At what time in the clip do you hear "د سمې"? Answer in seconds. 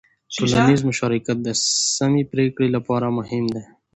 1.43-2.23